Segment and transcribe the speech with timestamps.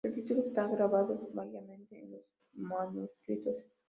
[0.03, 3.55] El título está grabado variadamente en los manuscritos.